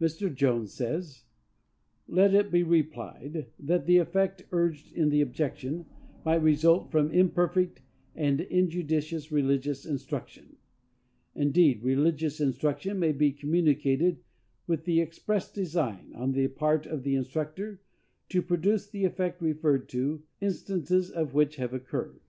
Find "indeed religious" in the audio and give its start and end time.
11.34-12.40